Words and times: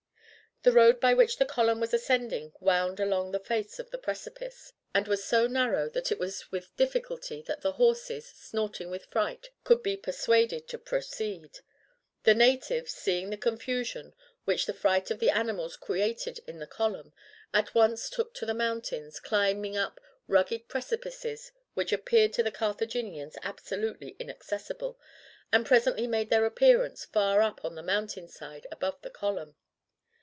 The 0.63 0.71
road 0.71 0.99
by 0.99 1.15
which 1.15 1.37
the 1.37 1.45
column 1.47 1.79
was 1.79 1.91
ascending 1.91 2.53
wound 2.59 2.99
along 2.99 3.31
the 3.31 3.39
face 3.39 3.79
of 3.79 3.91
a 3.91 3.97
precipice, 3.97 4.73
and 4.93 5.07
was 5.07 5.23
so 5.23 5.47
narrow 5.47 5.89
that 5.89 6.11
it 6.11 6.19
was 6.19 6.51
with 6.51 6.75
difficulty 6.77 7.41
that 7.47 7.61
the 7.61 7.71
horses, 7.71 8.27
snorting 8.27 8.91
with 8.91 9.05
fright, 9.05 9.49
could 9.63 9.81
be 9.81 9.97
persuaded 9.97 10.67
to 10.67 10.77
proceed. 10.77 11.61
The 12.25 12.35
natives, 12.35 12.93
seeing 12.93 13.31
the 13.31 13.37
confusion 13.39 14.13
which 14.45 14.67
the 14.67 14.73
fright 14.75 15.09
of 15.09 15.17
the 15.17 15.31
animals 15.31 15.77
created 15.77 16.39
in 16.45 16.59
the 16.59 16.67
column, 16.67 17.11
at 17.51 17.73
once 17.73 18.07
took 18.07 18.31
to 18.35 18.45
the 18.45 18.53
mountains, 18.53 19.19
climbing 19.19 19.75
up 19.75 19.99
rugged 20.27 20.67
precipices 20.67 21.51
which 21.73 21.91
appeared 21.91 22.33
to 22.33 22.43
the 22.43 22.51
Carthaginians 22.51 23.35
absolutely 23.41 24.15
inaccessible, 24.19 24.99
and 25.51 25.65
presently 25.65 26.05
made 26.05 26.29
their 26.29 26.45
appearance 26.45 27.03
far 27.03 27.41
up 27.41 27.65
on 27.65 27.73
the 27.73 27.81
mountain 27.81 28.27
side 28.27 28.67
above 28.71 29.01
the 29.01 29.09
column. 29.09 29.55